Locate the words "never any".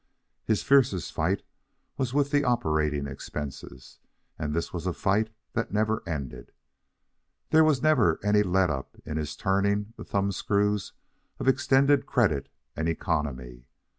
7.83-8.41